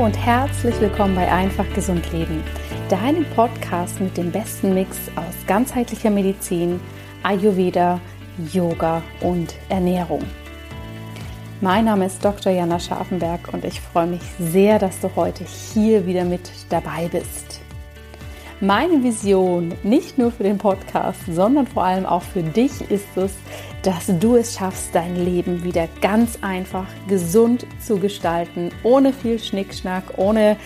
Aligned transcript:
Hallo 0.00 0.06
und 0.06 0.16
herzlich 0.16 0.80
willkommen 0.80 1.14
bei 1.14 1.30
Einfach 1.30 1.66
Gesund 1.74 2.10
Leben, 2.10 2.42
deinem 2.88 3.26
Podcast 3.36 4.00
mit 4.00 4.16
dem 4.16 4.32
besten 4.32 4.72
Mix 4.72 4.96
aus 5.14 5.34
ganzheitlicher 5.46 6.08
Medizin, 6.08 6.80
Ayurveda, 7.22 8.00
Yoga 8.50 9.02
und 9.20 9.54
Ernährung. 9.68 10.24
Mein 11.60 11.84
Name 11.84 12.06
ist 12.06 12.24
Dr. 12.24 12.50
Jana 12.50 12.80
Scharfenberg 12.80 13.52
und 13.52 13.62
ich 13.62 13.78
freue 13.78 14.06
mich 14.06 14.22
sehr, 14.38 14.78
dass 14.78 15.00
du 15.00 15.10
heute 15.16 15.44
hier 15.44 16.06
wieder 16.06 16.24
mit 16.24 16.50
dabei 16.70 17.10
bist. 17.12 17.60
Meine 18.62 19.02
Vision, 19.02 19.74
nicht 19.82 20.16
nur 20.16 20.32
für 20.32 20.44
den 20.44 20.56
Podcast, 20.56 21.20
sondern 21.28 21.66
vor 21.66 21.84
allem 21.84 22.06
auch 22.06 22.22
für 22.22 22.42
dich 22.42 22.90
ist 22.90 23.18
es, 23.18 23.34
dass 23.82 24.06
du 24.06 24.36
es 24.36 24.54
schaffst, 24.54 24.94
dein 24.94 25.16
Leben 25.16 25.64
wieder 25.64 25.88
ganz 26.00 26.38
einfach 26.42 26.86
gesund 27.08 27.66
zu 27.80 27.98
gestalten, 27.98 28.70
ohne 28.82 29.12
viel 29.12 29.38
Schnickschnack, 29.38 30.04
ohne 30.16 30.56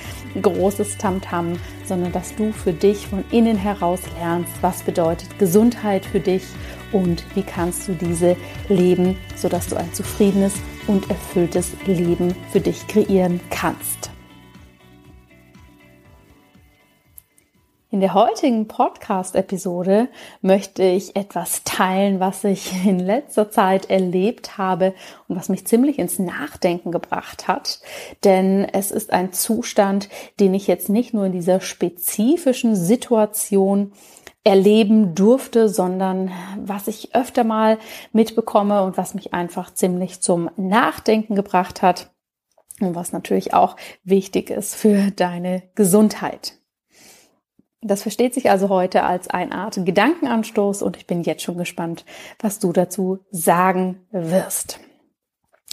großes 0.40 0.98
Tamtam, 0.98 1.52
-Tam, 1.52 1.56
sondern 1.84 2.12
dass 2.12 2.34
du 2.34 2.52
für 2.52 2.72
dich 2.72 3.06
von 3.06 3.24
innen 3.30 3.56
heraus 3.56 4.00
lernst, 4.18 4.52
was 4.60 4.82
bedeutet 4.82 5.38
Gesundheit 5.38 6.04
für 6.04 6.20
dich 6.20 6.42
und 6.92 7.24
wie 7.34 7.42
kannst 7.42 7.88
du 7.88 7.92
diese 7.92 8.36
leben, 8.68 9.16
sodass 9.36 9.68
du 9.68 9.76
ein 9.76 9.92
zufriedenes 9.92 10.54
und 10.86 11.08
erfülltes 11.10 11.72
Leben 11.86 12.34
für 12.52 12.60
dich 12.60 12.86
kreieren 12.86 13.40
kannst. 13.50 14.13
In 17.94 18.00
der 18.00 18.12
heutigen 18.12 18.66
Podcast-Episode 18.66 20.08
möchte 20.42 20.82
ich 20.82 21.14
etwas 21.14 21.62
teilen, 21.62 22.18
was 22.18 22.42
ich 22.42 22.84
in 22.84 22.98
letzter 22.98 23.52
Zeit 23.52 23.88
erlebt 23.88 24.58
habe 24.58 24.94
und 25.28 25.36
was 25.36 25.48
mich 25.48 25.64
ziemlich 25.64 26.00
ins 26.00 26.18
Nachdenken 26.18 26.90
gebracht 26.90 27.46
hat. 27.46 27.78
Denn 28.24 28.64
es 28.64 28.90
ist 28.90 29.12
ein 29.12 29.32
Zustand, 29.32 30.08
den 30.40 30.54
ich 30.54 30.66
jetzt 30.66 30.88
nicht 30.88 31.14
nur 31.14 31.26
in 31.26 31.30
dieser 31.30 31.60
spezifischen 31.60 32.74
Situation 32.74 33.92
erleben 34.42 35.14
durfte, 35.14 35.68
sondern 35.68 36.32
was 36.58 36.88
ich 36.88 37.14
öfter 37.14 37.44
mal 37.44 37.78
mitbekomme 38.12 38.82
und 38.82 38.98
was 38.98 39.14
mich 39.14 39.32
einfach 39.34 39.72
ziemlich 39.72 40.20
zum 40.20 40.50
Nachdenken 40.56 41.36
gebracht 41.36 41.80
hat 41.80 42.10
und 42.80 42.96
was 42.96 43.12
natürlich 43.12 43.54
auch 43.54 43.76
wichtig 44.02 44.50
ist 44.50 44.74
für 44.74 45.12
deine 45.12 45.62
Gesundheit. 45.76 46.58
Das 47.86 48.00
versteht 48.00 48.32
sich 48.32 48.50
also 48.50 48.70
heute 48.70 49.02
als 49.02 49.28
eine 49.28 49.52
Art 49.52 49.78
Gedankenanstoß 49.84 50.80
und 50.80 50.96
ich 50.96 51.06
bin 51.06 51.22
jetzt 51.22 51.42
schon 51.42 51.58
gespannt, 51.58 52.06
was 52.40 52.58
du 52.58 52.72
dazu 52.72 53.18
sagen 53.30 54.06
wirst. 54.10 54.80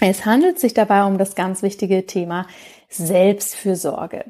Es 0.02 0.26
handelt 0.26 0.60
sich 0.60 0.74
dabei 0.74 1.06
um 1.06 1.18
das 1.18 1.36
ganz 1.36 1.64
wichtige 1.64 2.06
Thema 2.06 2.48
Selbstfürsorge. 2.90 4.26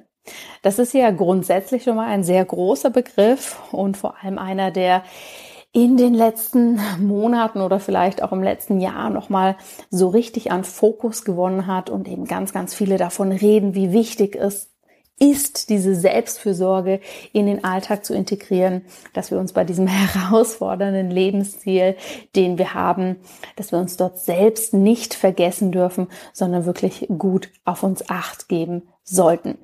Das 0.61 0.77
ist 0.77 0.93
ja 0.93 1.09
grundsätzlich 1.09 1.83
schon 1.83 1.95
mal 1.95 2.07
ein 2.07 2.23
sehr 2.23 2.45
großer 2.45 2.91
Begriff 2.91 3.59
und 3.71 3.97
vor 3.97 4.16
allem 4.21 4.38
einer, 4.38 4.69
der 4.69 5.03
in 5.73 5.97
den 5.97 6.13
letzten 6.13 6.79
Monaten 6.99 7.61
oder 7.61 7.79
vielleicht 7.79 8.21
auch 8.21 8.31
im 8.31 8.43
letzten 8.43 8.79
Jahr 8.79 9.09
nochmal 9.09 9.55
so 9.89 10.09
richtig 10.09 10.51
an 10.51 10.66
Fokus 10.66 11.25
gewonnen 11.25 11.66
hat 11.66 11.89
und 11.89 12.07
eben 12.07 12.25
ganz, 12.25 12.53
ganz 12.53 12.75
viele 12.75 12.97
davon 12.97 13.31
reden, 13.31 13.73
wie 13.73 13.91
wichtig 13.91 14.35
es 14.35 14.69
ist, 15.22 15.69
diese 15.69 15.95
Selbstfürsorge 15.95 17.00
in 17.31 17.45
den 17.45 17.64
Alltag 17.64 18.03
zu 18.03 18.14
integrieren, 18.14 18.81
dass 19.14 19.30
wir 19.30 19.39
uns 19.39 19.53
bei 19.53 19.63
diesem 19.63 19.88
herausfordernden 19.88 21.11
Lebensziel, 21.11 21.95
den 22.36 22.58
wir 22.58 22.73
haben, 22.73 23.17
dass 23.55 23.72
wir 23.72 23.80
uns 23.80 23.95
dort 23.97 24.19
selbst 24.19 24.73
nicht 24.73 25.13
vergessen 25.13 25.72
dürfen, 25.72 26.08
sondern 26.33 26.66
wirklich 26.66 27.08
gut 27.17 27.50
auf 27.63 27.83
uns 27.83 28.09
acht 28.09 28.50
geben 28.50 28.90
sollten. 29.03 29.57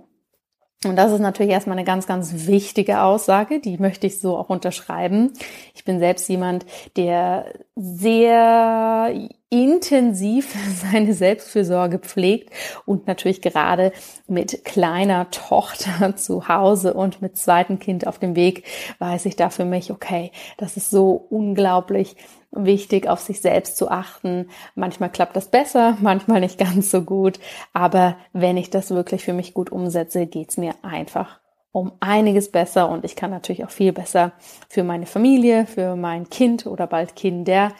Und 0.86 0.96
das 0.96 1.12
ist 1.12 1.22
natürlich 1.22 1.52
erstmal 1.52 1.78
eine 1.78 1.86
ganz, 1.86 2.06
ganz 2.06 2.46
wichtige 2.46 3.02
Aussage, 3.02 3.60
die 3.60 3.80
möchte 3.80 4.06
ich 4.06 4.20
so 4.20 4.38
auch 4.38 4.50
unterschreiben. 4.50 5.34
Ich 5.74 5.84
bin 5.84 5.98
selbst 5.98 6.30
jemand, 6.30 6.68
der 6.96 7.52
sehr 7.76 9.12
intensiv 9.50 10.56
seine 10.91 11.13
Selbstfürsorge 11.13 12.00
pflegt 12.00 12.52
und 12.85 13.08
natürlich 13.08 13.41
gerade 13.41 13.91
mit 14.28 14.66
kleiner 14.66 15.30
Tochter 15.31 16.16
zu 16.16 16.47
Hause 16.47 16.94
und 16.94 17.22
mit 17.22 17.38
zweitem 17.38 17.80
Kind 17.80 18.07
auf 18.07 18.19
dem 18.19 18.36
Weg 18.36 18.63
weiß 19.00 19.25
ich 19.25 19.36
da 19.36 19.50
für 19.50 19.66
mich, 19.66 19.91
okay, 19.91 20.31
das 20.57 20.78
ist 20.78 20.90
so 20.90 21.12
unglaublich 21.30 22.16
wichtig, 22.52 23.07
auf 23.07 23.19
sich 23.19 23.41
selbst 23.41 23.78
zu 23.78 23.90
achten. 23.90 24.50
Manchmal 24.75 25.12
klappt 25.12 25.36
das 25.36 25.50
besser, 25.50 25.97
manchmal 26.02 26.40
nicht 26.41 26.57
ganz 26.57 26.91
so 26.91 27.02
gut. 27.02 27.40
Aber 27.74 28.18
wenn 28.34 28.57
ich 28.57 28.69
das 28.69 28.91
wirklich 28.91 29.24
für 29.24 29.34
mich 29.34 29.53
gut 29.53 29.72
umsetze, 29.72 30.28
geht's 30.28 30.57
mir 30.57 30.74
einfach 30.81 31.40
um 31.72 31.91
einiges 32.00 32.52
besser 32.52 32.90
und 32.90 33.06
ich 33.06 33.16
kann 33.16 33.30
natürlich 33.30 33.63
auch 33.63 33.69
viel 33.69 33.94
besser 33.94 34.31
für 34.68 34.84
meine 34.84 35.06
Familie, 35.06 35.68
für 35.68 35.96
mein 35.96 36.28
Kind 36.30 36.66
oder 36.66 36.88
bald 36.88 37.16
Kinder 37.16 37.72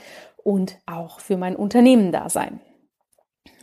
und 0.48 0.78
auch 0.86 1.20
für 1.20 1.36
mein 1.36 1.58
Unternehmen 1.58 2.14
da 2.14 2.30
sein. 2.30 2.62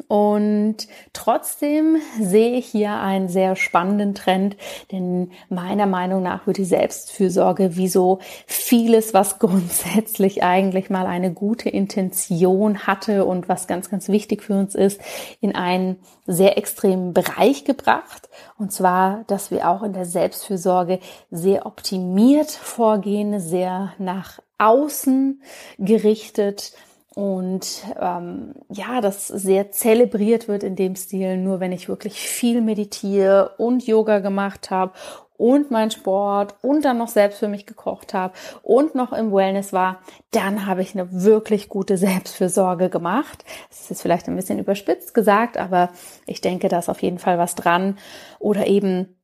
Und 0.07 0.89
trotzdem 1.15 1.97
sehe 2.21 2.57
ich 2.59 2.67
hier 2.67 2.93
einen 2.93 3.29
sehr 3.29 3.57
spannenden 3.57 4.15
Trend, 4.15 4.57
denn 4.93 5.31
meiner 5.49 5.87
Meinung 5.87 6.23
nach 6.23 6.47
wird 6.47 6.59
die 6.59 6.65
Selbstfürsorge 6.67 7.77
wie 7.77 7.89
so 7.89 8.19
vieles, 8.47 9.15
was 9.15 9.39
grundsätzlich 9.39 10.43
eigentlich 10.43 10.91
mal 10.91 11.07
eine 11.07 11.33
gute 11.33 11.71
Intention 11.71 12.87
hatte 12.87 13.25
und 13.25 13.49
was 13.49 13.67
ganz, 13.67 13.89
ganz 13.89 14.09
wichtig 14.09 14.43
für 14.43 14.59
uns 14.59 14.75
ist, 14.75 15.01
in 15.41 15.55
einen 15.55 15.97
sehr 16.27 16.59
extremen 16.59 17.15
Bereich 17.15 17.65
gebracht. 17.65 18.29
Und 18.59 18.73
zwar, 18.73 19.25
dass 19.27 19.51
wir 19.51 19.71
auch 19.71 19.83
in 19.83 19.95
der 19.95 20.07
Selbstfürsorge 20.07 20.99
sehr 21.31 21.65
optimiert 21.65 22.51
vorgehen, 22.51 23.41
sehr 23.41 23.95
nach 23.99 24.41
außen 24.65 25.43
gerichtet 25.79 26.73
und 27.15 27.85
ähm, 28.01 28.55
ja, 28.71 29.01
das 29.01 29.29
sehr 29.29 29.71
zelebriert 29.71 30.49
wird 30.49 30.65
in 30.65 30.75
dem 30.75 30.97
Stil, 30.97 31.37
nur 31.37 31.61
wenn 31.61 31.71
ich 31.71 31.89
wirklich 31.89 32.19
viel 32.19 32.61
meditiere 32.61 33.55
und 33.57 33.87
Yoga 33.87 34.19
gemacht 34.19 34.71
habe 34.71 34.93
und 35.37 35.71
mein 35.71 35.91
Sport 35.93 36.57
und 36.63 36.85
dann 36.85 36.99
noch 36.99 37.09
selbst 37.09 37.39
für 37.39 37.49
mich 37.49 37.67
gekocht 37.67 38.15
habe 38.15 38.35
und 38.63 38.97
noch 38.97 39.13
im 39.13 39.33
Wellness 39.33 39.73
war, 39.73 40.01
dann 40.33 40.67
habe 40.67 40.83
ich 40.83 40.95
eine 40.95 41.09
wirklich 41.23 41.69
gute 41.69 41.97
Selbstfürsorge 41.97 42.91
gemacht. 42.91 43.45
Das 43.69 43.91
ist 43.91 44.03
vielleicht 44.03 44.29
ein 44.29 44.37
bisschen 44.37 44.59
überspitzt 44.59 45.15
gesagt, 45.15 45.57
aber 45.57 45.91
ich 46.27 46.41
denke, 46.41 46.69
da 46.69 46.81
ist 46.81 46.89
auf 46.89 47.03
jeden 47.03 47.19
Fall 47.19 47.39
was 47.39 47.55
dran. 47.55 47.99
Oder 48.41 48.67
eben 48.67 49.17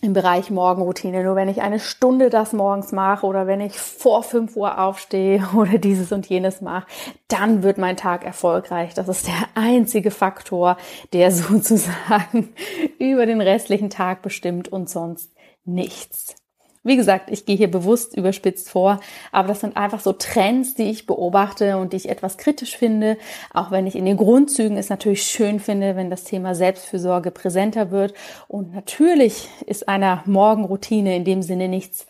im 0.00 0.12
Bereich 0.14 0.50
Morgenroutine. 0.50 1.22
Nur 1.22 1.36
wenn 1.36 1.48
ich 1.48 1.62
eine 1.62 1.78
Stunde 1.78 2.28
das 2.28 2.52
morgens 2.52 2.92
mache 2.92 3.26
oder 3.26 3.46
wenn 3.46 3.60
ich 3.60 3.78
vor 3.78 4.22
5 4.22 4.56
Uhr 4.56 4.78
aufstehe 4.78 5.46
oder 5.54 5.78
dieses 5.78 6.12
und 6.12 6.28
jenes 6.28 6.60
mache, 6.60 6.86
dann 7.28 7.62
wird 7.62 7.78
mein 7.78 7.96
Tag 7.96 8.24
erfolgreich. 8.24 8.94
Das 8.94 9.08
ist 9.08 9.28
der 9.28 9.48
einzige 9.54 10.10
Faktor, 10.10 10.76
der 11.12 11.30
sozusagen 11.32 12.54
über 12.98 13.26
den 13.26 13.40
restlichen 13.40 13.90
Tag 13.90 14.22
bestimmt 14.22 14.68
und 14.68 14.88
sonst 14.90 15.32
nichts. 15.64 16.41
Wie 16.84 16.96
gesagt, 16.96 17.30
ich 17.30 17.46
gehe 17.46 17.56
hier 17.56 17.70
bewusst 17.70 18.16
überspitzt 18.16 18.68
vor, 18.68 18.98
aber 19.30 19.48
das 19.48 19.60
sind 19.60 19.76
einfach 19.76 20.00
so 20.00 20.12
Trends, 20.12 20.74
die 20.74 20.90
ich 20.90 21.06
beobachte 21.06 21.76
und 21.76 21.92
die 21.92 21.96
ich 21.96 22.08
etwas 22.08 22.38
kritisch 22.38 22.76
finde, 22.76 23.18
auch 23.54 23.70
wenn 23.70 23.86
ich 23.86 23.94
in 23.94 24.04
den 24.04 24.16
Grundzügen 24.16 24.76
es 24.76 24.88
natürlich 24.88 25.22
schön 25.22 25.60
finde, 25.60 25.94
wenn 25.94 26.10
das 26.10 26.24
Thema 26.24 26.56
Selbstfürsorge 26.56 27.30
präsenter 27.30 27.92
wird. 27.92 28.14
Und 28.48 28.74
natürlich 28.74 29.48
ist 29.66 29.88
einer 29.88 30.24
Morgenroutine 30.26 31.14
in 31.14 31.24
dem 31.24 31.42
Sinne 31.42 31.68
nichts 31.68 32.06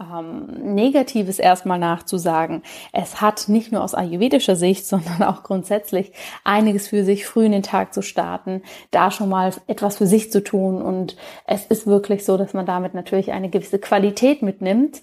ähm, 0.00 0.74
Negatives 0.74 1.38
erstmal 1.38 1.78
nachzusagen. 1.78 2.62
Es 2.92 3.20
hat 3.20 3.48
nicht 3.48 3.72
nur 3.72 3.84
aus 3.84 3.94
ayurvedischer 3.94 4.56
Sicht, 4.56 4.86
sondern 4.86 5.22
auch 5.22 5.42
grundsätzlich 5.42 6.12
einiges 6.44 6.88
für 6.88 7.04
sich, 7.04 7.26
früh 7.26 7.44
in 7.44 7.52
den 7.52 7.62
Tag 7.62 7.92
zu 7.94 8.02
starten, 8.02 8.62
da 8.90 9.10
schon 9.10 9.28
mal 9.28 9.52
etwas 9.66 9.98
für 9.98 10.06
sich 10.06 10.32
zu 10.32 10.42
tun. 10.42 10.82
Und 10.82 11.16
es 11.46 11.66
ist 11.66 11.86
wirklich 11.86 12.24
so, 12.24 12.36
dass 12.36 12.54
man 12.54 12.66
damit 12.66 12.94
natürlich 12.94 13.32
eine 13.32 13.50
gewisse 13.50 13.78
Qualität 13.78 14.42
mitnimmt. 14.42 15.02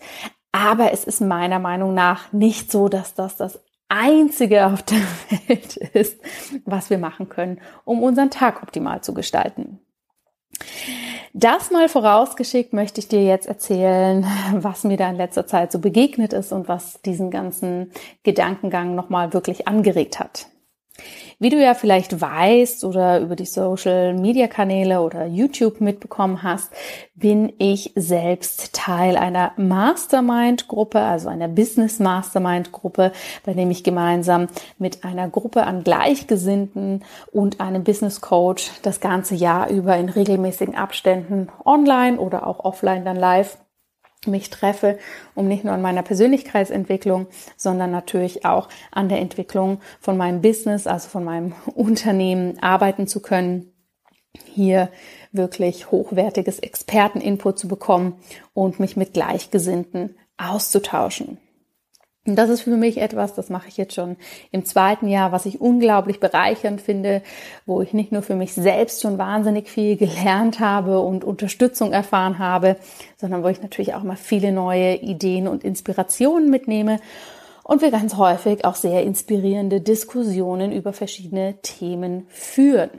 Aber 0.51 0.92
es 0.92 1.04
ist 1.04 1.21
meiner 1.21 1.60
Meinung 1.60 1.94
nach 1.94 2.31
nicht 2.33 2.71
so, 2.71 2.89
dass 2.89 3.13
das 3.13 3.36
das 3.36 3.60
einzige 3.89 4.66
auf 4.66 4.83
der 4.83 4.98
Welt 5.48 5.77
ist, 5.77 6.19
was 6.66 6.89
wir 6.89 6.98
machen 6.98 7.30
können, 7.30 7.60
um 7.86 8.04
unseren 8.04 8.31
Tag 8.31 8.63
optimal 8.63 9.01
zu 9.01 9.13
gestalten. 9.13 9.80
Das 11.33 11.71
mal 11.71 11.89
vorausgeschickt 11.89 12.74
möchte 12.74 13.00
ich 13.00 13.07
dir 13.07 13.24
jetzt 13.24 13.47
erzählen, 13.47 14.25
was 14.53 14.83
mir 14.83 14.97
da 14.97 15.09
in 15.09 15.15
letzter 15.15 15.47
Zeit 15.47 15.71
so 15.71 15.79
begegnet 15.79 16.33
ist 16.33 16.51
und 16.51 16.68
was 16.68 17.01
diesen 17.01 17.31
ganzen 17.31 17.91
Gedankengang 18.24 18.95
nochmal 18.95 19.33
wirklich 19.33 19.68
angeregt 19.68 20.19
hat. 20.19 20.47
Wie 21.39 21.49
du 21.49 21.61
ja 21.61 21.75
vielleicht 21.75 22.19
weißt 22.19 22.83
oder 22.83 23.19
über 23.19 23.35
die 23.35 23.45
Social 23.45 24.15
Media 24.15 24.47
Kanäle 24.47 25.01
oder 25.01 25.27
YouTube 25.27 25.81
mitbekommen 25.81 26.41
hast, 26.41 26.71
bin 27.13 27.53
ich 27.59 27.94
selbst 27.95 28.73
Teil 28.73 29.17
einer 29.17 29.51
Mastermind 29.55 30.67
Gruppe, 30.67 30.99
also 30.99 31.29
einer 31.29 31.47
Business 31.47 31.99
Mastermind 31.99 32.71
Gruppe, 32.71 33.11
bei 33.45 33.53
dem 33.53 33.69
ich 33.69 33.83
gemeinsam 33.83 34.47
mit 34.79 35.03
einer 35.03 35.29
Gruppe 35.29 35.65
an 35.65 35.83
Gleichgesinnten 35.83 37.03
und 37.31 37.61
einem 37.61 37.83
Business 37.83 38.21
Coach 38.21 38.71
das 38.81 38.99
ganze 38.99 39.35
Jahr 39.35 39.69
über 39.69 39.95
in 39.95 40.09
regelmäßigen 40.09 40.75
Abständen 40.75 41.49
online 41.65 42.19
oder 42.19 42.47
auch 42.47 42.65
offline 42.65 43.05
dann 43.05 43.15
live 43.15 43.57
mich 44.25 44.50
treffe, 44.50 44.98
um 45.36 45.48
nicht 45.48 45.64
nur 45.64 45.74
an 45.74 45.81
meiner 45.81 46.02
Persönlichkeitsentwicklung, 46.02 47.28
sondern 47.56 47.92
natürlich 47.92 48.46
auch 48.46 48.68
an 48.92 49.10
der 49.10 49.19
Entwicklung 49.19 49.80
von 50.00 50.18
meinem 50.18 50.42
Business, 50.42 50.88
also 50.88 51.10
von 51.10 51.24
meinem 51.24 51.54
Unternehmen 51.75 52.62
arbeiten 52.62 53.08
zu 53.08 53.22
können, 53.22 53.74
hier 54.46 54.90
wirklich 55.31 55.92
hochwertiges 55.92 56.60
Experteninput 56.60 57.60
zu 57.60 57.68
bekommen 57.68 58.19
und 58.54 58.80
mich 58.80 58.98
mit 58.98 59.14
Gleichgesinnten 59.14 60.16
auszutauschen. 60.38 61.38
Und 62.27 62.35
das 62.35 62.50
ist 62.50 62.62
für 62.62 62.75
mich 62.75 62.97
etwas, 62.97 63.33
das 63.35 63.50
mache 63.50 63.69
ich 63.69 63.77
jetzt 63.77 63.95
schon 63.95 64.18
im 64.51 64.65
zweiten 64.65 65.07
Jahr, 65.07 65.31
was 65.31 65.45
ich 65.45 65.62
unglaublich 65.62 66.19
bereichernd 66.19 66.81
finde, 66.81 67.21
wo 67.65 67.81
ich 67.81 67.94
nicht 67.94 68.12
nur 68.12 68.21
für 68.21 68.35
mich 68.35 68.53
selbst 68.53 69.01
schon 69.01 69.18
wahnsinnig 69.18 69.69
viel 69.69 69.95
gelernt 69.95 70.59
habe 70.59 71.00
und 71.00 71.24
Unterstützung 71.24 71.94
erfahren 71.94 72.38
habe, 72.38 72.75
sondern 73.15 73.44
wo 73.44 73.47
ich 73.47 73.62
natürlich 73.62 73.94
auch 73.94 74.03
mal 74.03 74.18
viele 74.18 74.51
neue 74.51 74.95
Ideen 74.95 75.47
und 75.47 75.63
Inspirationen 75.63 76.50
mitnehme 76.50 77.00
und 77.63 77.81
wir 77.81 77.91
ganz 77.91 78.15
häufig 78.18 78.65
auch 78.65 78.75
sehr 78.75 79.03
inspirierende 79.03 79.80
Diskussionen 79.80 80.73
über 80.73 80.91
verschiedene 80.91 81.62
Themen 81.62 82.27
führen. 82.30 82.89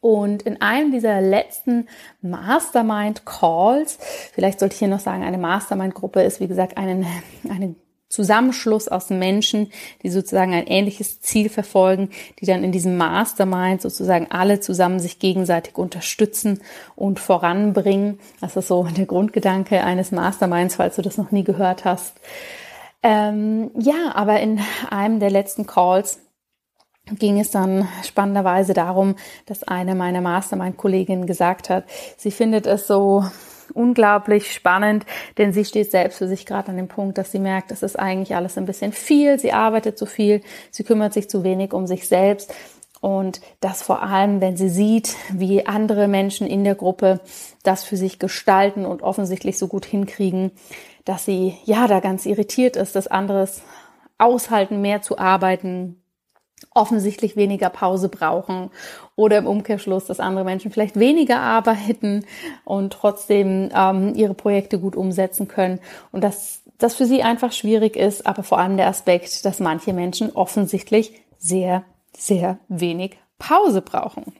Und 0.00 0.42
in 0.42 0.60
einem 0.60 0.90
dieser 0.90 1.20
letzten 1.20 1.86
Mastermind 2.22 3.24
Calls, 3.24 3.98
vielleicht 4.32 4.58
sollte 4.58 4.74
ich 4.74 4.80
hier 4.80 4.88
noch 4.88 5.00
sagen, 5.00 5.22
eine 5.22 5.38
Mastermind 5.38 5.94
Gruppe 5.94 6.22
ist 6.22 6.40
wie 6.40 6.48
gesagt 6.48 6.76
eine, 6.76 7.06
eine 7.48 7.76
Zusammenschluss 8.12 8.88
aus 8.88 9.08
Menschen, 9.08 9.72
die 10.02 10.10
sozusagen 10.10 10.52
ein 10.52 10.66
ähnliches 10.66 11.20
Ziel 11.20 11.48
verfolgen, 11.48 12.10
die 12.38 12.46
dann 12.46 12.62
in 12.62 12.70
diesem 12.70 12.98
Mastermind 12.98 13.80
sozusagen 13.80 14.26
alle 14.30 14.60
zusammen 14.60 15.00
sich 15.00 15.18
gegenseitig 15.18 15.78
unterstützen 15.78 16.60
und 16.94 17.18
voranbringen. 17.18 18.20
Das 18.40 18.54
ist 18.54 18.68
so 18.68 18.84
der 18.84 19.06
Grundgedanke 19.06 19.82
eines 19.82 20.12
Masterminds, 20.12 20.76
falls 20.76 20.96
du 20.96 21.02
das 21.02 21.16
noch 21.16 21.30
nie 21.30 21.42
gehört 21.42 21.86
hast. 21.86 22.20
Ähm, 23.02 23.70
ja, 23.78 24.12
aber 24.14 24.40
in 24.40 24.60
einem 24.90 25.18
der 25.18 25.30
letzten 25.30 25.66
Calls 25.66 26.20
ging 27.18 27.40
es 27.40 27.50
dann 27.50 27.88
spannenderweise 28.04 28.74
darum, 28.74 29.16
dass 29.46 29.64
eine 29.64 29.94
meiner 29.94 30.20
Mastermind-Kolleginnen 30.20 31.26
gesagt 31.26 31.70
hat, 31.70 31.84
sie 32.16 32.30
findet 32.30 32.66
es 32.66 32.86
so 32.86 33.24
unglaublich 33.74 34.52
spannend, 34.52 35.06
denn 35.38 35.52
sie 35.52 35.64
steht 35.64 35.90
selbst 35.90 36.18
für 36.18 36.28
sich 36.28 36.46
gerade 36.46 36.68
an 36.68 36.76
dem 36.76 36.88
Punkt, 36.88 37.18
dass 37.18 37.32
sie 37.32 37.38
merkt, 37.38 37.70
das 37.70 37.82
ist 37.82 37.98
eigentlich 37.98 38.34
alles 38.36 38.58
ein 38.58 38.66
bisschen 38.66 38.92
viel, 38.92 39.38
sie 39.38 39.52
arbeitet 39.52 39.98
zu 39.98 40.06
viel, 40.06 40.42
sie 40.70 40.84
kümmert 40.84 41.12
sich 41.12 41.28
zu 41.28 41.44
wenig 41.44 41.72
um 41.72 41.86
sich 41.86 42.08
selbst. 42.08 42.54
Und 43.00 43.40
das 43.60 43.82
vor 43.82 44.02
allem, 44.02 44.40
wenn 44.40 44.56
sie 44.56 44.68
sieht, 44.68 45.16
wie 45.32 45.66
andere 45.66 46.06
Menschen 46.06 46.46
in 46.46 46.62
der 46.62 46.76
Gruppe 46.76 47.20
das 47.64 47.82
für 47.82 47.96
sich 47.96 48.20
gestalten 48.20 48.86
und 48.86 49.02
offensichtlich 49.02 49.58
so 49.58 49.66
gut 49.66 49.84
hinkriegen, 49.84 50.52
dass 51.04 51.24
sie 51.24 51.56
ja 51.64 51.88
da 51.88 51.98
ganz 52.00 52.26
irritiert 52.26 52.76
ist, 52.76 52.94
dass 52.94 53.08
anderes 53.08 53.62
aushalten, 54.18 54.80
mehr 54.80 55.02
zu 55.02 55.18
arbeiten, 55.18 56.01
offensichtlich 56.74 57.36
weniger 57.36 57.68
Pause 57.70 58.08
brauchen 58.08 58.70
oder 59.16 59.38
im 59.38 59.46
Umkehrschluss, 59.46 60.06
dass 60.06 60.20
andere 60.20 60.44
Menschen 60.44 60.70
vielleicht 60.70 60.98
weniger 60.98 61.40
arbeiten 61.40 62.24
und 62.64 62.92
trotzdem 62.92 63.70
ähm, 63.74 64.14
ihre 64.14 64.34
Projekte 64.34 64.78
gut 64.78 64.96
umsetzen 64.96 65.48
können. 65.48 65.80
Und 66.10 66.24
dass 66.24 66.62
das 66.78 66.94
für 66.94 67.06
sie 67.06 67.22
einfach 67.22 67.52
schwierig 67.52 67.96
ist, 67.96 68.26
aber 68.26 68.42
vor 68.42 68.58
allem 68.58 68.76
der 68.76 68.88
Aspekt, 68.88 69.44
dass 69.44 69.60
manche 69.60 69.92
Menschen 69.92 70.32
offensichtlich 70.32 71.12
sehr, 71.38 71.84
sehr 72.16 72.58
wenig 72.68 73.18
Pause 73.38 73.82
brauchen. 73.82 74.32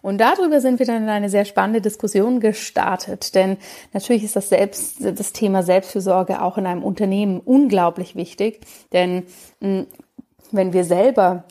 Und 0.00 0.18
darüber 0.18 0.60
sind 0.60 0.78
wir 0.78 0.86
dann 0.86 1.02
in 1.02 1.08
eine 1.08 1.28
sehr 1.28 1.44
spannende 1.44 1.80
Diskussion 1.80 2.40
gestartet, 2.40 3.34
denn 3.34 3.58
natürlich 3.92 4.24
ist 4.24 4.36
das 4.36 4.48
Selbst, 4.48 4.96
das 5.00 5.32
Thema 5.32 5.62
Selbstfürsorge 5.62 6.42
auch 6.42 6.56
in 6.56 6.66
einem 6.66 6.82
Unternehmen 6.82 7.40
unglaublich 7.40 8.16
wichtig, 8.16 8.60
denn 8.92 9.24
hm, 9.60 9.86
wenn 10.50 10.72
wir 10.72 10.84
selber 10.84 11.44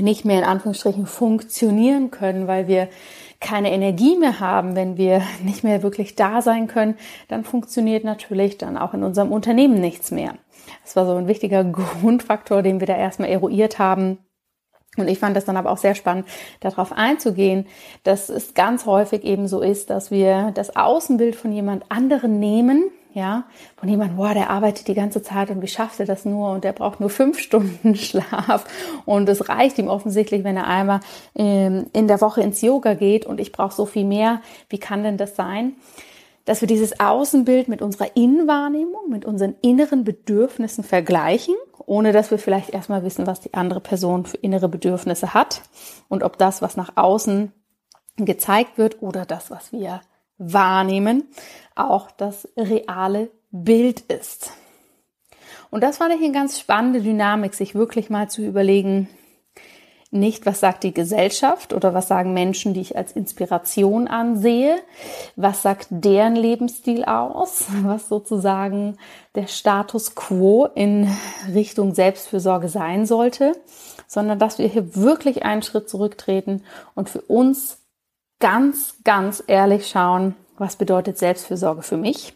nicht 0.00 0.24
mehr 0.24 0.38
in 0.38 0.44
Anführungsstrichen 0.44 1.06
funktionieren 1.06 2.10
können, 2.10 2.46
weil 2.46 2.66
wir 2.66 2.88
keine 3.40 3.72
Energie 3.72 4.16
mehr 4.16 4.40
haben, 4.40 4.74
wenn 4.74 4.96
wir 4.96 5.22
nicht 5.42 5.64
mehr 5.64 5.82
wirklich 5.82 6.16
da 6.16 6.42
sein 6.42 6.66
können, 6.66 6.96
dann 7.28 7.44
funktioniert 7.44 8.04
natürlich 8.04 8.58
dann 8.58 8.76
auch 8.76 8.94
in 8.94 9.02
unserem 9.02 9.32
Unternehmen 9.32 9.80
nichts 9.80 10.10
mehr. 10.10 10.34
Das 10.82 10.96
war 10.96 11.06
so 11.06 11.14
ein 11.14 11.28
wichtiger 11.28 11.64
Grundfaktor, 12.00 12.62
den 12.62 12.80
wir 12.80 12.86
da 12.86 12.96
erstmal 12.96 13.28
eruiert 13.28 13.78
haben. 13.78 14.18
Und 14.96 15.08
ich 15.08 15.18
fand 15.18 15.36
das 15.36 15.44
dann 15.44 15.56
aber 15.56 15.70
auch 15.70 15.78
sehr 15.78 15.96
spannend, 15.96 16.26
darauf 16.60 16.92
einzugehen, 16.92 17.66
dass 18.04 18.28
es 18.28 18.54
ganz 18.54 18.86
häufig 18.86 19.24
eben 19.24 19.48
so 19.48 19.60
ist, 19.60 19.90
dass 19.90 20.10
wir 20.10 20.52
das 20.54 20.76
Außenbild 20.76 21.34
von 21.34 21.52
jemand 21.52 21.90
anderen 21.90 22.38
nehmen, 22.38 22.90
ja, 23.14 23.44
von 23.76 23.88
jemandem, 23.88 24.16
boah, 24.16 24.34
der 24.34 24.50
arbeitet 24.50 24.88
die 24.88 24.94
ganze 24.94 25.22
Zeit 25.22 25.48
und 25.50 25.62
wie 25.62 25.68
schafft 25.68 26.00
er 26.00 26.06
das 26.06 26.24
nur 26.24 26.50
und 26.50 26.64
der 26.64 26.72
braucht 26.72 26.98
nur 26.98 27.10
fünf 27.10 27.38
Stunden 27.38 27.94
Schlaf 27.94 28.64
und 29.06 29.28
es 29.28 29.48
reicht 29.48 29.78
ihm 29.78 29.86
offensichtlich, 29.86 30.42
wenn 30.42 30.56
er 30.56 30.66
einmal 30.66 31.00
ähm, 31.36 31.86
in 31.92 32.08
der 32.08 32.20
Woche 32.20 32.42
ins 32.42 32.60
Yoga 32.60 32.94
geht 32.94 33.24
und 33.24 33.40
ich 33.40 33.52
brauche 33.52 33.74
so 33.74 33.86
viel 33.86 34.04
mehr. 34.04 34.42
Wie 34.68 34.78
kann 34.78 35.04
denn 35.04 35.16
das 35.16 35.36
sein? 35.36 35.76
Dass 36.44 36.60
wir 36.60 36.68
dieses 36.68 36.98
Außenbild 36.98 37.68
mit 37.68 37.82
unserer 37.82 38.16
Innenwahrnehmung, 38.16 39.08
mit 39.08 39.24
unseren 39.24 39.54
inneren 39.62 40.02
Bedürfnissen 40.02 40.82
vergleichen, 40.82 41.54
ohne 41.86 42.12
dass 42.12 42.32
wir 42.32 42.38
vielleicht 42.38 42.70
erstmal 42.70 43.04
wissen, 43.04 43.28
was 43.28 43.40
die 43.40 43.54
andere 43.54 43.80
Person 43.80 44.26
für 44.26 44.36
innere 44.38 44.68
Bedürfnisse 44.68 45.34
hat 45.34 45.62
und 46.08 46.24
ob 46.24 46.36
das, 46.36 46.62
was 46.62 46.76
nach 46.76 46.96
außen 46.96 47.52
gezeigt 48.16 48.76
wird 48.76 49.02
oder 49.02 49.24
das, 49.24 49.52
was 49.52 49.72
wir 49.72 50.00
wahrnehmen, 50.38 51.24
auch 51.74 52.10
das 52.10 52.48
reale 52.56 53.30
Bild 53.50 54.00
ist. 54.00 54.52
Und 55.70 55.82
das 55.82 55.98
fand 55.98 56.14
ich 56.14 56.22
eine 56.22 56.32
ganz 56.32 56.60
spannende 56.60 57.00
Dynamik, 57.00 57.54
sich 57.54 57.74
wirklich 57.74 58.10
mal 58.10 58.28
zu 58.28 58.42
überlegen, 58.42 59.08
nicht, 60.14 60.46
was 60.46 60.60
sagt 60.60 60.84
die 60.84 60.94
Gesellschaft 60.94 61.72
oder 61.72 61.92
was 61.92 62.06
sagen 62.06 62.32
Menschen, 62.34 62.72
die 62.72 62.80
ich 62.80 62.96
als 62.96 63.10
Inspiration 63.10 64.06
ansehe, 64.06 64.76
was 65.34 65.62
sagt 65.62 65.88
deren 65.90 66.36
Lebensstil 66.36 67.04
aus, 67.04 67.66
was 67.82 68.08
sozusagen 68.08 68.96
der 69.34 69.48
Status 69.48 70.14
quo 70.14 70.66
in 70.66 71.10
Richtung 71.52 71.94
Selbstfürsorge 71.94 72.68
sein 72.68 73.06
sollte, 73.06 73.56
sondern 74.06 74.38
dass 74.38 74.58
wir 74.58 74.68
hier 74.68 74.94
wirklich 74.94 75.44
einen 75.44 75.62
Schritt 75.62 75.88
zurücktreten 75.88 76.62
und 76.94 77.08
für 77.08 77.22
uns 77.22 77.78
ganz, 78.40 78.96
ganz 79.04 79.42
ehrlich 79.46 79.88
schauen, 79.88 80.34
was 80.58 80.76
bedeutet 80.76 81.18
Selbstfürsorge 81.18 81.82
für 81.82 81.96
mich? 81.96 82.34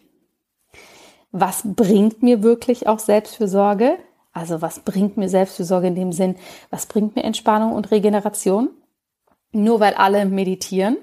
Was 1.31 1.63
bringt 1.65 2.23
mir 2.23 2.43
wirklich 2.43 2.87
auch 2.87 2.99
Selbstfürsorge? 2.99 3.99
Also 4.33 4.63
was 4.63 4.81
bringt 4.81 5.17
mir 5.17 5.29
Selbstfürsorge 5.29 5.89
in 5.89 5.95
dem 5.95 6.13
Sinn, 6.13 6.37
was 6.71 6.87
bringt 6.87 7.17
mir 7.17 7.25
Entspannung 7.25 7.73
und 7.73 7.91
Regeneration? 7.91 8.71
Nur 9.53 9.81
weil 9.81 9.95
alle 9.95 10.25
meditieren, 10.27 10.99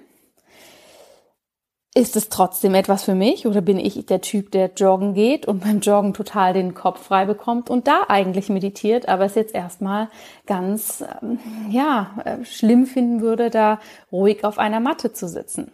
ist 1.97 2.17
es 2.17 2.27
trotzdem 2.27 2.75
etwas 2.75 3.05
für 3.05 3.15
mich 3.15 3.47
oder 3.47 3.61
bin 3.61 3.79
ich 3.79 4.05
der 4.05 4.19
Typ, 4.19 4.51
der 4.51 4.71
joggen 4.75 5.13
geht 5.13 5.47
und 5.47 5.63
beim 5.63 5.79
Joggen 5.79 6.13
total 6.13 6.51
den 6.51 6.73
Kopf 6.73 7.01
frei 7.03 7.23
bekommt 7.23 7.69
und 7.69 7.87
da 7.87 8.03
eigentlich 8.09 8.49
meditiert, 8.49 9.07
aber 9.07 9.23
es 9.23 9.35
jetzt 9.35 9.55
erstmal 9.55 10.09
ganz, 10.45 11.05
ähm, 11.21 11.39
ja, 11.69 12.11
äh, 12.25 12.43
schlimm 12.43 12.85
finden 12.85 13.21
würde, 13.21 13.49
da 13.49 13.79
ruhig 14.11 14.43
auf 14.43 14.59
einer 14.59 14.81
Matte 14.81 15.13
zu 15.13 15.29
sitzen? 15.29 15.71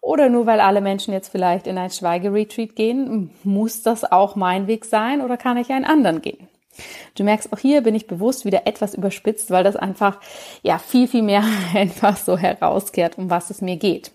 Oder 0.00 0.28
nur 0.28 0.46
weil 0.46 0.58
alle 0.58 0.80
Menschen 0.80 1.14
jetzt 1.14 1.28
vielleicht 1.28 1.68
in 1.68 1.78
ein 1.78 1.90
Schweigeretreat 1.90 2.74
gehen, 2.74 3.30
muss 3.44 3.82
das 3.82 4.10
auch 4.10 4.34
mein 4.34 4.66
Weg 4.66 4.84
sein 4.84 5.20
oder 5.20 5.36
kann 5.36 5.56
ich 5.56 5.70
einen 5.70 5.84
anderen 5.84 6.20
gehen? 6.20 6.48
Du 7.14 7.22
merkst, 7.22 7.52
auch 7.52 7.58
hier 7.58 7.82
bin 7.82 7.94
ich 7.94 8.08
bewusst 8.08 8.44
wieder 8.44 8.66
etwas 8.66 8.94
überspitzt, 8.94 9.52
weil 9.52 9.62
das 9.62 9.76
einfach, 9.76 10.18
ja, 10.62 10.78
viel, 10.78 11.06
viel 11.06 11.22
mehr 11.22 11.44
einfach 11.74 12.16
so 12.16 12.36
herauskehrt, 12.36 13.18
um 13.18 13.30
was 13.30 13.50
es 13.50 13.60
mir 13.60 13.76
geht. 13.76 14.10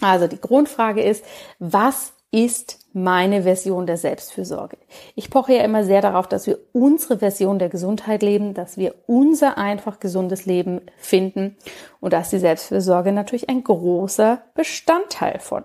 Also 0.00 0.26
die 0.26 0.40
Grundfrage 0.40 1.02
ist, 1.02 1.24
was 1.58 2.12
ist 2.30 2.78
meine 2.92 3.42
Version 3.42 3.86
der 3.86 3.96
Selbstfürsorge? 3.96 4.76
Ich 5.14 5.30
poche 5.30 5.54
ja 5.54 5.62
immer 5.62 5.84
sehr 5.84 6.02
darauf, 6.02 6.28
dass 6.28 6.46
wir 6.46 6.58
unsere 6.72 7.18
Version 7.18 7.58
der 7.58 7.68
Gesundheit 7.68 8.22
leben, 8.22 8.54
dass 8.54 8.76
wir 8.76 8.94
unser 9.06 9.56
einfach 9.56 9.98
gesundes 9.98 10.44
Leben 10.44 10.82
finden 10.98 11.56
und 12.00 12.12
da 12.12 12.20
ist 12.20 12.32
die 12.32 12.38
Selbstfürsorge 12.38 13.12
natürlich 13.12 13.48
ein 13.48 13.64
großer 13.64 14.42
Bestandteil 14.54 15.38
von. 15.40 15.64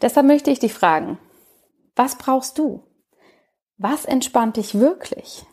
Deshalb 0.00 0.26
möchte 0.26 0.50
ich 0.50 0.58
dich 0.58 0.74
fragen, 0.74 1.18
was 1.94 2.16
brauchst 2.16 2.58
du? 2.58 2.82
Was 3.78 4.04
entspannt 4.04 4.56
dich 4.56 4.78
wirklich? 4.78 5.44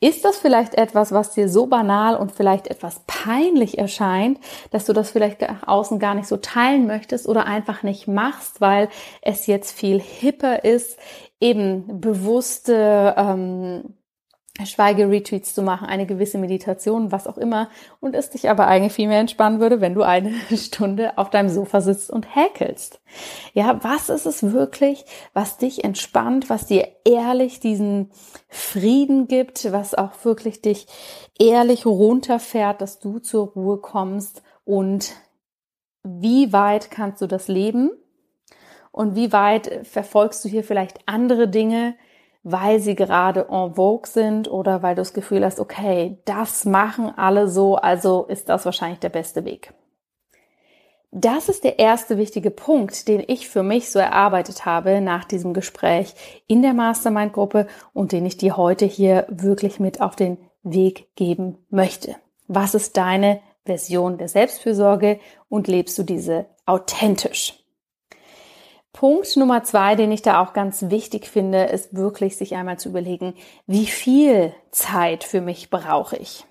Ist 0.00 0.24
das 0.24 0.38
vielleicht 0.38 0.74
etwas, 0.74 1.10
was 1.10 1.34
dir 1.34 1.48
so 1.48 1.66
banal 1.66 2.14
und 2.14 2.30
vielleicht 2.30 2.68
etwas 2.68 3.02
peinlich 3.08 3.78
erscheint, 3.78 4.38
dass 4.70 4.84
du 4.84 4.92
das 4.92 5.10
vielleicht 5.10 5.44
außen 5.66 5.98
gar 5.98 6.14
nicht 6.14 6.28
so 6.28 6.36
teilen 6.36 6.86
möchtest 6.86 7.26
oder 7.26 7.46
einfach 7.46 7.82
nicht 7.82 8.06
machst, 8.06 8.60
weil 8.60 8.88
es 9.22 9.46
jetzt 9.46 9.76
viel 9.76 10.00
hipper 10.00 10.64
ist, 10.64 10.98
eben 11.40 12.00
bewusste 12.00 13.14
ähm, 13.16 13.94
Schweigeretreats 14.66 15.54
zu 15.54 15.62
machen, 15.62 15.86
eine 15.86 16.06
gewisse 16.06 16.38
Meditation, 16.38 17.12
was 17.12 17.26
auch 17.26 17.38
immer, 17.38 17.68
und 18.00 18.14
es 18.14 18.30
dich 18.30 18.50
aber 18.50 18.66
eigentlich 18.66 18.92
viel 18.92 19.08
mehr 19.08 19.20
entspannen 19.20 19.60
würde, 19.60 19.80
wenn 19.80 19.94
du 19.94 20.02
eine 20.02 20.32
Stunde 20.56 21.16
auf 21.16 21.30
deinem 21.30 21.48
Sofa 21.48 21.80
sitzt 21.80 22.10
und 22.10 22.34
häkelst. 22.34 23.00
Ja, 23.54 23.82
was 23.82 24.08
ist 24.08 24.26
es 24.26 24.52
wirklich, 24.52 25.04
was 25.32 25.58
dich 25.58 25.84
entspannt, 25.84 26.50
was 26.50 26.66
dir 26.66 26.88
ehrlich 27.04 27.60
diesen 27.60 28.10
Frieden 28.48 29.28
gibt, 29.28 29.70
was 29.72 29.94
auch 29.94 30.12
wirklich 30.24 30.60
dich 30.62 30.86
ehrlich 31.38 31.86
runterfährt, 31.86 32.80
dass 32.80 32.98
du 32.98 33.18
zur 33.18 33.48
Ruhe 33.48 33.78
kommst 33.78 34.42
und 34.64 35.12
wie 36.02 36.52
weit 36.52 36.90
kannst 36.90 37.20
du 37.22 37.26
das 37.26 37.48
leben 37.48 37.90
und 38.90 39.14
wie 39.14 39.32
weit 39.32 39.86
verfolgst 39.86 40.44
du 40.44 40.48
hier 40.48 40.64
vielleicht 40.64 40.98
andere 41.06 41.48
Dinge, 41.48 41.94
weil 42.42 42.80
sie 42.80 42.94
gerade 42.94 43.46
en 43.50 43.74
vogue 43.74 44.08
sind 44.08 44.50
oder 44.50 44.82
weil 44.82 44.94
du 44.94 45.00
das 45.00 45.12
Gefühl 45.12 45.44
hast, 45.44 45.60
okay, 45.60 46.18
das 46.24 46.64
machen 46.64 47.12
alle 47.16 47.48
so, 47.48 47.76
also 47.76 48.24
ist 48.26 48.48
das 48.48 48.64
wahrscheinlich 48.64 49.00
der 49.00 49.10
beste 49.10 49.44
Weg. 49.44 49.72
Das 51.10 51.48
ist 51.48 51.64
der 51.64 51.78
erste 51.78 52.18
wichtige 52.18 52.50
Punkt, 52.50 53.08
den 53.08 53.24
ich 53.26 53.48
für 53.48 53.62
mich 53.62 53.90
so 53.90 53.98
erarbeitet 53.98 54.66
habe 54.66 55.00
nach 55.00 55.24
diesem 55.24 55.54
Gespräch 55.54 56.14
in 56.46 56.60
der 56.60 56.74
Mastermind-Gruppe 56.74 57.66
und 57.94 58.12
den 58.12 58.26
ich 58.26 58.36
dir 58.36 58.58
heute 58.58 58.84
hier 58.84 59.26
wirklich 59.30 59.80
mit 59.80 60.02
auf 60.02 60.16
den 60.16 60.36
Weg 60.62 61.14
geben 61.16 61.64
möchte. 61.70 62.16
Was 62.46 62.74
ist 62.74 62.96
deine 62.98 63.40
Version 63.64 64.18
der 64.18 64.28
Selbstfürsorge 64.28 65.18
und 65.48 65.66
lebst 65.66 65.98
du 65.98 66.02
diese 66.02 66.46
authentisch? 66.66 67.54
Punkt 68.98 69.36
Nummer 69.36 69.62
zwei, 69.62 69.94
den 69.94 70.10
ich 70.10 70.22
da 70.22 70.42
auch 70.42 70.52
ganz 70.52 70.90
wichtig 70.90 71.28
finde, 71.28 71.66
ist 71.66 71.94
wirklich 71.94 72.36
sich 72.36 72.56
einmal 72.56 72.80
zu 72.80 72.88
überlegen, 72.88 73.34
wie 73.68 73.86
viel 73.86 74.52
Zeit 74.72 75.22
für 75.22 75.40
mich 75.40 75.70
brauche 75.70 76.16
ich? 76.16 76.44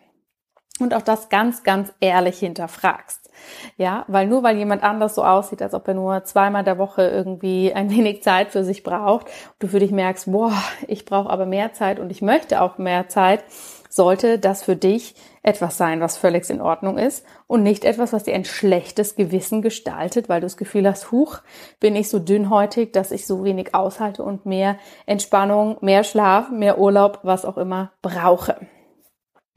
Und 0.79 0.93
auch 0.93 1.01
das 1.01 1.27
ganz, 1.27 1.63
ganz 1.63 1.91
ehrlich 1.99 2.39
hinterfragst. 2.39 3.29
Ja, 3.75 4.05
weil 4.07 4.27
nur 4.27 4.43
weil 4.43 4.55
jemand 4.55 4.81
anders 4.81 5.15
so 5.15 5.25
aussieht, 5.25 5.61
als 5.61 5.73
ob 5.73 5.89
er 5.89 5.93
nur 5.93 6.23
zweimal 6.23 6.63
der 6.63 6.77
Woche 6.77 7.05
irgendwie 7.05 7.73
ein 7.73 7.89
wenig 7.89 8.23
Zeit 8.23 8.51
für 8.51 8.63
sich 8.63 8.81
braucht, 8.81 9.27
du 9.59 9.67
für 9.67 9.79
dich 9.79 9.91
merkst, 9.91 10.31
boah, 10.31 10.53
ich 10.87 11.03
brauche 11.03 11.29
aber 11.29 11.45
mehr 11.45 11.73
Zeit 11.73 11.99
und 11.99 12.11
ich 12.11 12.21
möchte 12.21 12.61
auch 12.61 12.77
mehr 12.77 13.09
Zeit, 13.09 13.43
sollte 13.89 14.39
das 14.39 14.63
für 14.63 14.75
dich 14.75 15.15
etwas 15.43 15.77
sein, 15.77 16.01
was 16.01 16.17
völlig 16.17 16.49
in 16.49 16.61
Ordnung 16.61 16.97
ist 16.97 17.25
und 17.47 17.63
nicht 17.63 17.85
etwas, 17.85 18.13
was 18.13 18.23
dir 18.23 18.33
ein 18.33 18.45
schlechtes 18.45 19.15
Gewissen 19.15 19.61
gestaltet, 19.61 20.29
weil 20.29 20.41
du 20.41 20.45
das 20.45 20.57
Gefühl 20.57 20.87
hast, 20.87 21.11
huch, 21.11 21.39
bin 21.79 21.95
ich 21.95 22.09
so 22.09 22.19
dünnhäutig, 22.19 22.93
dass 22.93 23.11
ich 23.11 23.25
so 23.25 23.43
wenig 23.43 23.73
aushalte 23.73 24.23
und 24.23 24.45
mehr 24.45 24.77
Entspannung, 25.05 25.77
mehr 25.81 26.03
Schlaf, 26.03 26.49
mehr 26.49 26.79
Urlaub, 26.79 27.19
was 27.23 27.45
auch 27.45 27.57
immer 27.57 27.91
brauche. 28.01 28.57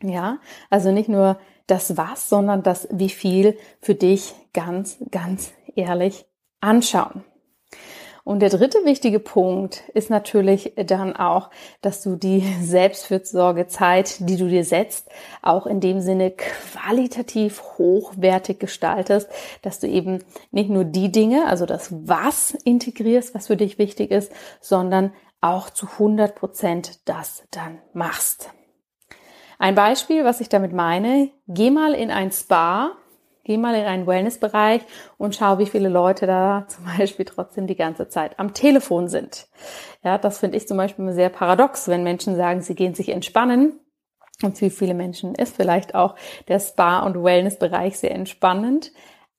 Ja, 0.02 0.38
also 0.70 0.92
nicht 0.92 1.08
nur 1.08 1.38
das 1.66 1.96
was, 1.96 2.28
sondern 2.28 2.62
das 2.62 2.88
wie 2.90 3.10
viel 3.10 3.56
für 3.80 3.94
dich 3.94 4.34
ganz, 4.52 4.98
ganz 5.10 5.52
ehrlich 5.74 6.26
anschauen. 6.60 7.24
Und 8.24 8.40
der 8.40 8.50
dritte 8.50 8.84
wichtige 8.84 9.18
Punkt 9.18 9.82
ist 9.94 10.10
natürlich 10.10 10.74
dann 10.76 11.16
auch, 11.16 11.50
dass 11.80 12.02
du 12.02 12.16
die 12.16 12.40
Selbstfürsorgezeit, 12.62 14.28
die 14.28 14.36
du 14.36 14.48
dir 14.48 14.64
setzt, 14.64 15.08
auch 15.42 15.66
in 15.66 15.80
dem 15.80 16.00
Sinne 16.00 16.32
qualitativ 16.32 17.62
hochwertig 17.78 18.58
gestaltest, 18.58 19.28
dass 19.62 19.80
du 19.80 19.86
eben 19.86 20.22
nicht 20.50 20.70
nur 20.70 20.84
die 20.84 21.10
Dinge, 21.10 21.46
also 21.46 21.66
das 21.66 21.92
Was 22.06 22.52
integrierst, 22.64 23.34
was 23.34 23.46
für 23.46 23.56
dich 23.56 23.78
wichtig 23.78 24.10
ist, 24.10 24.32
sondern 24.60 25.12
auch 25.40 25.70
zu 25.70 25.86
100 25.86 26.34
Prozent 26.34 27.08
das 27.08 27.44
dann 27.50 27.78
machst. 27.92 28.50
Ein 29.58 29.74
Beispiel, 29.74 30.24
was 30.24 30.40
ich 30.40 30.48
damit 30.48 30.72
meine, 30.72 31.30
geh 31.46 31.70
mal 31.70 31.94
in 31.94 32.10
ein 32.10 32.32
Spa 32.32 32.92
Geh 33.50 33.56
mal 33.56 33.74
in 33.74 33.84
einen 33.84 34.06
Wellnessbereich 34.06 34.82
und 35.18 35.34
schau, 35.34 35.58
wie 35.58 35.66
viele 35.66 35.88
Leute 35.88 36.28
da 36.28 36.66
zum 36.68 36.84
Beispiel 36.84 37.24
trotzdem 37.24 37.66
die 37.66 37.74
ganze 37.74 38.08
Zeit 38.08 38.38
am 38.38 38.54
Telefon 38.54 39.08
sind. 39.08 39.48
Ja, 40.04 40.18
das 40.18 40.38
finde 40.38 40.56
ich 40.56 40.68
zum 40.68 40.76
Beispiel 40.76 41.12
sehr 41.12 41.30
paradox, 41.30 41.88
wenn 41.88 42.04
Menschen 42.04 42.36
sagen, 42.36 42.62
sie 42.62 42.76
gehen 42.76 42.94
sich 42.94 43.08
entspannen. 43.08 43.80
Und 44.44 44.56
für 44.56 44.70
viele 44.70 44.94
Menschen 44.94 45.34
ist 45.34 45.56
vielleicht 45.56 45.96
auch 45.96 46.14
der 46.46 46.60
Spa- 46.60 47.00
und 47.00 47.20
Wellnessbereich 47.20 47.98
sehr 47.98 48.12
entspannend, 48.12 48.92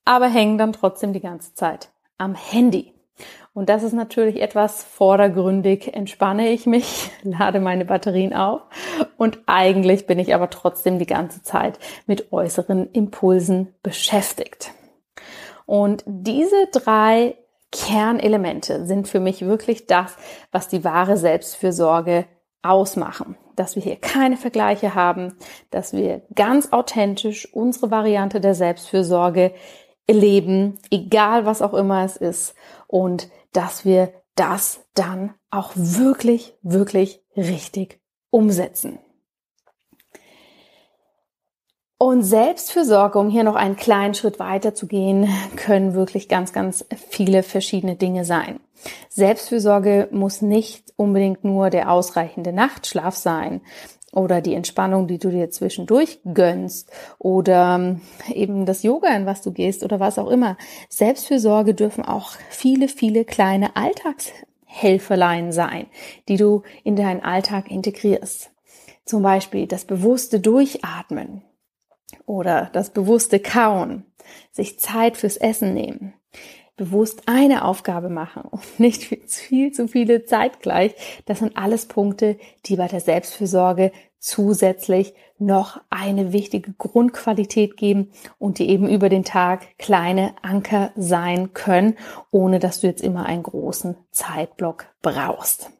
aber 0.04 0.28
hängen 0.28 0.58
dann 0.58 0.74
trotzdem 0.74 1.14
die 1.14 1.20
ganze 1.20 1.54
Zeit 1.54 1.88
am 2.18 2.34
Handy. 2.34 2.92
Und 3.54 3.68
das 3.68 3.82
ist 3.82 3.92
natürlich 3.92 4.40
etwas 4.40 4.82
vordergründig. 4.82 5.94
Entspanne 5.94 6.48
ich 6.50 6.66
mich, 6.66 7.10
lade 7.22 7.60
meine 7.60 7.84
Batterien 7.84 8.34
auf 8.34 8.62
und 9.16 9.40
eigentlich 9.46 10.06
bin 10.06 10.18
ich 10.18 10.34
aber 10.34 10.50
trotzdem 10.50 10.98
die 10.98 11.06
ganze 11.06 11.42
Zeit 11.42 11.78
mit 12.06 12.32
äußeren 12.32 12.90
Impulsen 12.92 13.74
beschäftigt. 13.82 14.72
Und 15.66 16.02
diese 16.06 16.68
drei 16.72 17.36
Kernelemente 17.70 18.84
sind 18.86 19.08
für 19.08 19.20
mich 19.20 19.46
wirklich 19.46 19.86
das, 19.86 20.16
was 20.50 20.68
die 20.68 20.84
wahre 20.84 21.16
Selbstfürsorge 21.16 22.26
ausmachen. 22.62 23.36
Dass 23.56 23.74
wir 23.74 23.82
hier 23.82 23.96
keine 23.96 24.36
Vergleiche 24.36 24.94
haben, 24.94 25.34
dass 25.70 25.92
wir 25.92 26.22
ganz 26.34 26.72
authentisch 26.72 27.52
unsere 27.52 27.90
Variante 27.90 28.40
der 28.40 28.54
Selbstfürsorge 28.54 29.52
leben, 30.08 30.78
egal 30.90 31.46
was 31.46 31.62
auch 31.62 31.74
immer 31.74 32.04
es 32.04 32.16
ist 32.16 32.54
und 32.86 33.28
dass 33.52 33.84
wir 33.84 34.12
das 34.34 34.80
dann 34.94 35.34
auch 35.50 35.72
wirklich, 35.74 36.54
wirklich 36.62 37.22
richtig 37.36 38.00
umsetzen. 38.30 38.98
Und 41.98 42.24
Selbstfürsorge, 42.24 43.16
um 43.16 43.30
hier 43.30 43.44
noch 43.44 43.54
einen 43.54 43.76
kleinen 43.76 44.14
Schritt 44.14 44.40
weiter 44.40 44.74
zu 44.74 44.88
gehen, 44.88 45.28
können 45.54 45.94
wirklich 45.94 46.28
ganz, 46.28 46.52
ganz 46.52 46.84
viele 47.10 47.44
verschiedene 47.44 47.94
Dinge 47.94 48.24
sein. 48.24 48.58
Selbstfürsorge 49.08 50.08
muss 50.10 50.42
nicht 50.42 50.92
unbedingt 50.96 51.44
nur 51.44 51.70
der 51.70 51.92
ausreichende 51.92 52.52
Nachtschlaf 52.52 53.14
sein 53.14 53.60
oder 54.12 54.42
die 54.42 54.54
Entspannung, 54.54 55.08
die 55.08 55.18
du 55.18 55.30
dir 55.30 55.50
zwischendurch 55.50 56.20
gönnst 56.32 56.90
oder 57.18 57.76
ähm, 57.76 58.00
eben 58.32 58.66
das 58.66 58.82
Yoga, 58.82 59.08
in 59.08 59.26
was 59.26 59.42
du 59.42 59.52
gehst 59.52 59.82
oder 59.82 59.98
was 59.98 60.18
auch 60.18 60.30
immer. 60.30 60.56
Selbstfürsorge 60.88 61.74
dürfen 61.74 62.04
auch 62.04 62.32
viele, 62.50 62.88
viele 62.88 63.24
kleine 63.24 63.74
Alltagshelferlein 63.74 65.50
sein, 65.50 65.86
die 66.28 66.36
du 66.36 66.62
in 66.84 66.94
deinen 66.94 67.22
Alltag 67.22 67.70
integrierst. 67.70 68.50
Zum 69.04 69.22
Beispiel 69.22 69.66
das 69.66 69.86
bewusste 69.86 70.38
Durchatmen 70.38 71.42
oder 72.26 72.70
das 72.72 72.90
bewusste 72.90 73.40
Kauen, 73.40 74.04
sich 74.50 74.78
Zeit 74.78 75.16
fürs 75.16 75.36
Essen 75.36 75.74
nehmen, 75.74 76.14
bewusst 76.82 77.22
eine 77.26 77.64
Aufgabe 77.64 78.08
machen 78.08 78.42
und 78.42 78.62
nicht 78.78 79.04
viel 79.04 79.72
zu 79.72 79.88
viele 79.88 80.24
zeitgleich. 80.24 80.94
Das 81.26 81.38
sind 81.38 81.56
alles 81.56 81.86
Punkte, 81.86 82.38
die 82.66 82.76
bei 82.76 82.88
der 82.88 83.00
Selbstfürsorge 83.00 83.92
zusätzlich 84.18 85.14
noch 85.38 85.80
eine 85.90 86.32
wichtige 86.32 86.72
Grundqualität 86.72 87.76
geben 87.76 88.12
und 88.38 88.58
die 88.58 88.68
eben 88.68 88.88
über 88.88 89.08
den 89.08 89.24
Tag 89.24 89.78
kleine 89.78 90.34
Anker 90.42 90.92
sein 90.96 91.52
können, 91.52 91.96
ohne 92.30 92.60
dass 92.60 92.80
du 92.80 92.86
jetzt 92.86 93.02
immer 93.02 93.26
einen 93.26 93.42
großen 93.42 93.96
Zeitblock 94.12 94.86
brauchst. 95.02 95.70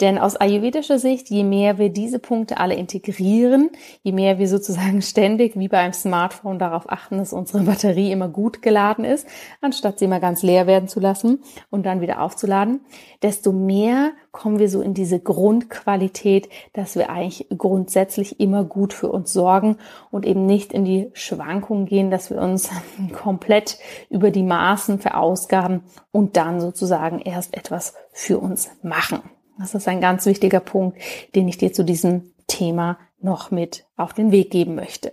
Denn 0.00 0.18
aus 0.18 0.36
ayurvedischer 0.36 0.98
Sicht, 0.98 1.28
je 1.30 1.44
mehr 1.44 1.78
wir 1.78 1.90
diese 1.90 2.18
Punkte 2.18 2.58
alle 2.58 2.74
integrieren, 2.74 3.70
je 4.02 4.12
mehr 4.12 4.38
wir 4.38 4.48
sozusagen 4.48 5.02
ständig 5.02 5.56
wie 5.56 5.68
beim 5.68 5.92
Smartphone 5.92 6.58
darauf 6.58 6.90
achten, 6.90 7.18
dass 7.18 7.32
unsere 7.32 7.64
Batterie 7.64 8.10
immer 8.10 8.28
gut 8.28 8.62
geladen 8.62 9.04
ist, 9.04 9.26
anstatt 9.60 9.98
sie 9.98 10.06
mal 10.06 10.20
ganz 10.20 10.42
leer 10.42 10.66
werden 10.66 10.88
zu 10.88 11.00
lassen 11.00 11.42
und 11.70 11.86
dann 11.86 12.00
wieder 12.00 12.22
aufzuladen, 12.22 12.80
desto 13.22 13.52
mehr 13.52 14.12
kommen 14.32 14.58
wir 14.58 14.70
so 14.70 14.80
in 14.80 14.94
diese 14.94 15.20
Grundqualität, 15.20 16.48
dass 16.72 16.96
wir 16.96 17.10
eigentlich 17.10 17.46
grundsätzlich 17.56 18.40
immer 18.40 18.64
gut 18.64 18.94
für 18.94 19.12
uns 19.12 19.32
sorgen 19.32 19.76
und 20.10 20.24
eben 20.24 20.46
nicht 20.46 20.72
in 20.72 20.84
die 20.84 21.10
Schwankungen 21.12 21.86
gehen, 21.86 22.10
dass 22.10 22.30
wir 22.30 22.40
uns 22.40 22.70
komplett 23.12 23.78
über 24.08 24.30
die 24.30 24.42
Maßen 24.42 24.98
verausgaben 24.98 25.82
und 26.10 26.36
dann 26.36 26.60
sozusagen 26.60 27.20
erst 27.20 27.54
etwas 27.54 27.94
für 28.12 28.38
uns 28.38 28.70
machen. 28.82 29.22
Das 29.58 29.74
ist 29.74 29.88
ein 29.88 30.00
ganz 30.00 30.26
wichtiger 30.26 30.60
Punkt, 30.60 30.98
den 31.34 31.48
ich 31.48 31.58
dir 31.58 31.72
zu 31.72 31.84
diesem 31.84 32.32
Thema 32.46 32.98
noch 33.20 33.50
mit 33.50 33.86
auf 33.96 34.12
den 34.12 34.32
Weg 34.32 34.50
geben 34.50 34.74
möchte. 34.74 35.12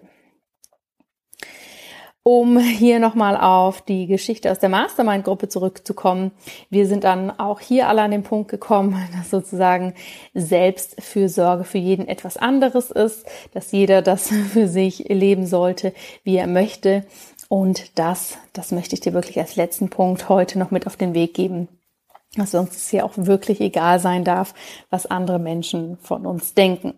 Um 2.22 2.60
hier 2.60 3.00
nochmal 3.00 3.38
auf 3.38 3.82
die 3.82 4.06
Geschichte 4.06 4.52
aus 4.52 4.60
der 4.60 4.70
Mastermind-Gruppe 4.70 5.48
zurückzukommen. 5.48 6.32
Wir 6.70 6.86
sind 6.86 7.06
dann 7.06 7.32
auch 7.32 7.60
hier 7.60 7.88
alle 7.88 8.02
an 8.02 8.12
den 8.12 8.24
Punkt 8.24 8.52
gekommen, 8.52 8.96
dass 9.18 9.30
sozusagen 9.30 9.94
Selbstfürsorge 10.34 11.64
für 11.64 11.78
jeden 11.78 12.08
etwas 12.08 12.38
anderes 12.38 12.92
ist, 12.92 13.26
dass 13.54 13.72
jeder 13.72 14.02
das 14.02 14.28
für 14.52 14.68
sich 14.68 15.08
leben 15.08 15.46
sollte, 15.46 15.94
wie 16.24 16.36
er 16.36 16.48
möchte. 16.48 17.06
Und 17.48 17.98
das, 17.98 18.38
das 18.54 18.72
möchte 18.72 18.94
ich 18.94 19.02
dir 19.02 19.14
wirklich 19.14 19.40
als 19.40 19.56
letzten 19.56 19.90
Punkt 19.90 20.30
heute 20.30 20.60
noch 20.60 20.70
mit 20.70 20.86
auf 20.86 20.98
den 20.98 21.16
Weg 21.16 21.34
geben, 21.34 21.68
dass 22.36 22.54
uns 22.54 22.76
es 22.76 22.90
hier 22.90 23.06
auch 23.06 23.14
wirklich 23.16 23.60
egal 23.62 24.00
sein 24.00 24.24
darf, 24.24 24.54
was 24.90 25.06
andere 25.06 25.40
Menschen 25.40 25.98
von 25.98 26.26
uns 26.26 26.54
denken. 26.54 26.94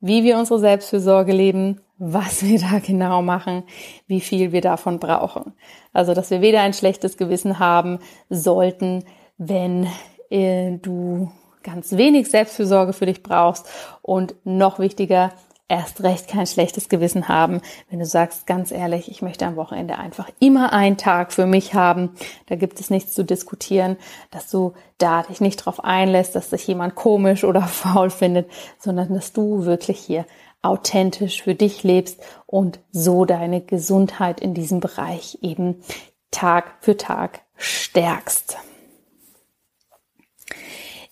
Wie 0.00 0.24
wir 0.24 0.38
unsere 0.38 0.58
Selbstfürsorge 0.58 1.32
leben, 1.32 1.80
was 1.98 2.44
wir 2.44 2.58
da 2.58 2.78
genau 2.78 3.22
machen, 3.22 3.64
wie 4.06 4.20
viel 4.20 4.52
wir 4.52 4.60
davon 4.60 4.98
brauchen. 4.98 5.52
Also, 5.92 6.14
dass 6.14 6.30
wir 6.30 6.40
weder 6.40 6.60
ein 6.60 6.72
schlechtes 6.72 7.16
Gewissen 7.16 7.58
haben 7.58 7.98
sollten, 8.30 9.04
wenn 9.36 9.88
äh, 10.30 10.78
du 10.78 11.30
ganz 11.62 11.96
wenig 11.96 12.30
Selbstfürsorge 12.30 12.92
für 12.92 13.06
dich 13.06 13.22
brauchst 13.22 13.68
und 14.02 14.34
noch 14.44 14.78
wichtiger, 14.78 15.32
erst 15.68 16.02
recht 16.02 16.28
kein 16.28 16.46
schlechtes 16.46 16.88
Gewissen 16.88 17.28
haben, 17.28 17.60
wenn 17.90 17.98
du 17.98 18.06
sagst, 18.06 18.46
ganz 18.46 18.70
ehrlich, 18.70 19.10
ich 19.10 19.22
möchte 19.22 19.46
am 19.46 19.56
Wochenende 19.56 19.98
einfach 19.98 20.30
immer 20.40 20.72
einen 20.72 20.96
Tag 20.96 21.32
für 21.32 21.46
mich 21.46 21.74
haben. 21.74 22.10
Da 22.46 22.56
gibt 22.56 22.80
es 22.80 22.90
nichts 22.90 23.12
zu 23.12 23.24
diskutieren, 23.24 23.96
dass 24.30 24.50
du 24.50 24.72
da 24.96 25.22
dich 25.22 25.40
nicht 25.40 25.56
drauf 25.56 25.84
einlässt, 25.84 26.34
dass 26.34 26.50
sich 26.50 26.66
jemand 26.66 26.94
komisch 26.94 27.44
oder 27.44 27.62
faul 27.66 28.10
findet, 28.10 28.50
sondern 28.78 29.12
dass 29.14 29.32
du 29.32 29.64
wirklich 29.64 29.98
hier 29.98 30.24
authentisch 30.62 31.42
für 31.42 31.54
dich 31.54 31.84
lebst 31.84 32.20
und 32.46 32.80
so 32.90 33.24
deine 33.24 33.60
Gesundheit 33.60 34.40
in 34.40 34.54
diesem 34.54 34.80
Bereich 34.80 35.38
eben 35.42 35.82
Tag 36.30 36.74
für 36.80 36.96
Tag 36.96 37.42
stärkst. 37.56 38.56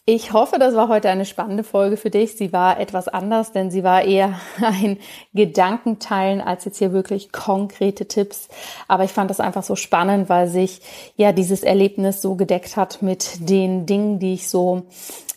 Ich 0.08 0.32
hoffe, 0.32 0.60
das 0.60 0.76
war 0.76 0.86
heute 0.86 1.10
eine 1.10 1.24
spannende 1.24 1.64
Folge 1.64 1.96
für 1.96 2.10
dich. 2.10 2.36
Sie 2.36 2.52
war 2.52 2.78
etwas 2.78 3.08
anders, 3.08 3.50
denn 3.50 3.72
sie 3.72 3.82
war 3.82 4.04
eher 4.04 4.38
ein 4.62 4.98
Gedankenteilen 5.34 6.40
als 6.40 6.64
jetzt 6.64 6.78
hier 6.78 6.92
wirklich 6.92 7.32
konkrete 7.32 8.06
Tipps. 8.06 8.46
Aber 8.86 9.02
ich 9.02 9.10
fand 9.10 9.30
das 9.30 9.40
einfach 9.40 9.64
so 9.64 9.74
spannend, 9.74 10.28
weil 10.28 10.46
sich 10.46 10.80
ja 11.16 11.32
dieses 11.32 11.64
Erlebnis 11.64 12.22
so 12.22 12.36
gedeckt 12.36 12.76
hat 12.76 13.02
mit 13.02 13.50
den 13.50 13.84
Dingen, 13.84 14.20
die 14.20 14.34
ich 14.34 14.48
so 14.48 14.84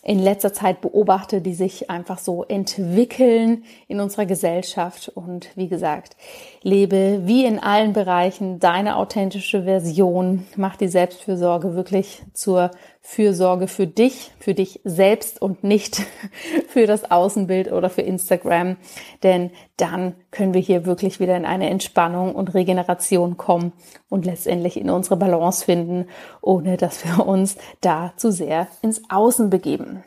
in 0.02 0.18
letzter 0.18 0.52
Zeit 0.52 0.80
beobachte, 0.80 1.40
die 1.40 1.52
sich 1.52 1.90
einfach 1.90 2.18
so 2.18 2.44
entwickeln 2.44 3.64
in 3.88 4.00
unserer 4.00 4.24
Gesellschaft. 4.24 5.08
Und 5.08 5.48
wie 5.56 5.68
gesagt, 5.68 6.16
lebe 6.62 7.22
wie 7.24 7.44
in 7.44 7.58
allen 7.58 7.92
Bereichen 7.92 8.60
deine 8.60 8.96
authentische 8.96 9.64
Version. 9.64 10.46
Mach 10.56 10.76
die 10.76 10.88
Selbstfürsorge 10.88 11.74
wirklich 11.74 12.22
zur 12.32 12.70
Fürsorge 13.02 13.66
für 13.66 13.86
dich, 13.86 14.30
für 14.38 14.54
dich 14.54 14.80
selbst 14.84 15.40
und 15.40 15.64
nicht 15.64 16.02
für 16.68 16.86
das 16.86 17.10
Außenbild 17.10 17.72
oder 17.72 17.90
für 17.90 18.02
Instagram. 18.02 18.76
Denn 19.22 19.50
dann 19.76 20.14
können 20.30 20.54
wir 20.54 20.60
hier 20.60 20.86
wirklich 20.86 21.18
wieder 21.18 21.36
in 21.36 21.44
eine 21.44 21.70
Entspannung 21.70 22.34
und 22.34 22.54
Regeneration 22.54 23.36
kommen 23.36 23.72
und 24.08 24.26
letztendlich 24.26 24.78
in 24.78 24.90
unsere 24.90 25.16
Balance 25.16 25.64
finden, 25.64 26.06
ohne 26.42 26.76
dass 26.76 27.04
wir 27.04 27.26
uns 27.26 27.56
da 27.80 28.12
zu 28.16 28.30
sehr 28.30 28.68
ins 28.82 29.02
Außen 29.08 29.50
begeben. 29.50 30.04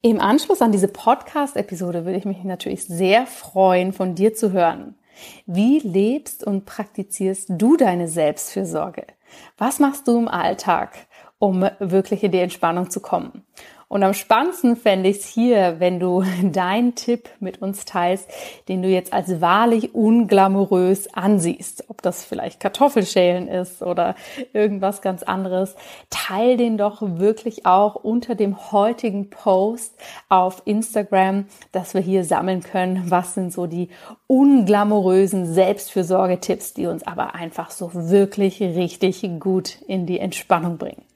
Im 0.00 0.20
Anschluss 0.20 0.62
an 0.62 0.70
diese 0.70 0.86
Podcast-Episode 0.86 2.04
würde 2.04 2.18
ich 2.18 2.24
mich 2.24 2.44
natürlich 2.44 2.84
sehr 2.84 3.26
freuen, 3.26 3.92
von 3.92 4.14
dir 4.14 4.32
zu 4.32 4.52
hören. 4.52 4.94
Wie 5.46 5.80
lebst 5.80 6.46
und 6.46 6.66
praktizierst 6.66 7.48
du 7.50 7.76
deine 7.76 8.06
Selbstfürsorge? 8.06 9.06
Was 9.56 9.80
machst 9.80 10.06
du 10.06 10.16
im 10.16 10.28
Alltag? 10.28 11.08
Um 11.38 11.68
wirklich 11.78 12.22
in 12.24 12.32
die 12.32 12.38
Entspannung 12.38 12.90
zu 12.90 13.00
kommen. 13.00 13.44
Und 13.90 14.02
am 14.02 14.12
spannendsten 14.12 14.76
fände 14.76 15.08
ich 15.08 15.20
es 15.20 15.26
hier, 15.26 15.76
wenn 15.78 15.98
du 15.98 16.22
deinen 16.42 16.94
Tipp 16.94 17.30
mit 17.40 17.62
uns 17.62 17.86
teilst, 17.86 18.28
den 18.68 18.82
du 18.82 18.88
jetzt 18.88 19.14
als 19.14 19.40
wahrlich 19.40 19.94
unglamourös 19.94 21.14
ansiehst. 21.14 21.88
Ob 21.88 22.02
das 22.02 22.22
vielleicht 22.22 22.60
Kartoffelschälen 22.60 23.48
ist 23.48 23.82
oder 23.82 24.14
irgendwas 24.52 25.00
ganz 25.00 25.22
anderes. 25.22 25.74
Teil 26.10 26.58
den 26.58 26.76
doch 26.76 27.00
wirklich 27.00 27.64
auch 27.64 27.94
unter 27.94 28.34
dem 28.34 28.72
heutigen 28.72 29.30
Post 29.30 29.98
auf 30.28 30.60
Instagram, 30.66 31.46
dass 31.72 31.94
wir 31.94 32.02
hier 32.02 32.24
sammeln 32.24 32.62
können. 32.62 33.10
Was 33.10 33.32
sind 33.32 33.54
so 33.54 33.66
die 33.66 33.88
unglamourösen 34.26 35.46
Selbstfürsorgetipps, 35.46 36.74
die 36.74 36.86
uns 36.86 37.06
aber 37.06 37.34
einfach 37.34 37.70
so 37.70 37.90
wirklich 37.94 38.60
richtig 38.60 39.26
gut 39.40 39.80
in 39.86 40.04
die 40.04 40.18
Entspannung 40.18 40.76
bringen. 40.76 41.07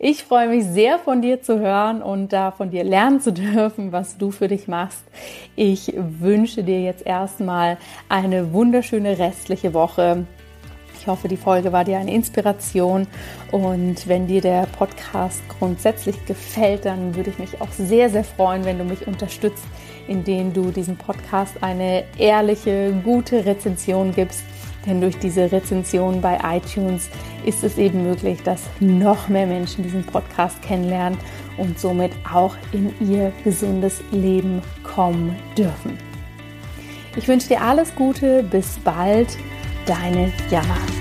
Ich 0.00 0.22
freue 0.22 0.48
mich 0.48 0.64
sehr 0.64 1.00
von 1.00 1.22
dir 1.22 1.42
zu 1.42 1.58
hören 1.58 2.02
und 2.02 2.32
da 2.32 2.52
von 2.52 2.70
dir 2.70 2.84
lernen 2.84 3.20
zu 3.20 3.32
dürfen, 3.32 3.90
was 3.90 4.16
du 4.16 4.30
für 4.30 4.46
dich 4.46 4.68
machst. 4.68 5.02
Ich 5.56 5.92
wünsche 5.96 6.62
dir 6.62 6.80
jetzt 6.80 7.04
erstmal 7.04 7.78
eine 8.08 8.52
wunderschöne 8.52 9.18
restliche 9.18 9.74
Woche. 9.74 10.24
Ich 11.00 11.08
hoffe, 11.08 11.26
die 11.26 11.36
Folge 11.36 11.72
war 11.72 11.82
dir 11.82 11.98
eine 11.98 12.14
Inspiration 12.14 13.08
und 13.50 14.06
wenn 14.06 14.28
dir 14.28 14.40
der 14.40 14.66
Podcast 14.66 15.40
grundsätzlich 15.58 16.24
gefällt, 16.26 16.84
dann 16.84 17.16
würde 17.16 17.30
ich 17.30 17.40
mich 17.40 17.60
auch 17.60 17.72
sehr, 17.72 18.08
sehr 18.08 18.24
freuen, 18.24 18.64
wenn 18.64 18.78
du 18.78 18.84
mich 18.84 19.04
unterstützt, 19.08 19.64
indem 20.06 20.52
du 20.52 20.70
diesem 20.70 20.96
Podcast 20.96 21.54
eine 21.60 22.04
ehrliche, 22.18 22.92
gute 23.04 23.44
Rezension 23.44 24.14
gibst 24.14 24.44
denn 24.88 25.00
durch 25.00 25.18
diese 25.18 25.52
Rezension 25.52 26.20
bei 26.20 26.38
iTunes 26.42 27.10
ist 27.44 27.62
es 27.62 27.78
eben 27.78 28.02
möglich, 28.02 28.42
dass 28.42 28.62
noch 28.80 29.28
mehr 29.28 29.46
Menschen 29.46 29.84
diesen 29.84 30.04
Podcast 30.04 30.60
kennenlernen 30.62 31.18
und 31.58 31.78
somit 31.78 32.12
auch 32.32 32.56
in 32.72 32.92
ihr 33.06 33.32
gesundes 33.44 34.02
Leben 34.10 34.62
kommen 34.82 35.36
dürfen. 35.56 35.98
Ich 37.16 37.28
wünsche 37.28 37.48
dir 37.48 37.60
alles 37.60 37.94
Gute, 37.94 38.42
bis 38.42 38.78
bald, 38.78 39.36
deine 39.86 40.32
Jana. 40.50 40.97